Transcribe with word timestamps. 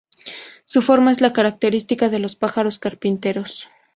Su 0.65 0.81
forma 0.81 1.11
es 1.11 1.21
la 1.21 1.31
característica 1.31 2.09
de 2.09 2.17
los 2.17 2.35
pájaros 2.35 2.79
carpinteros. 2.79 3.69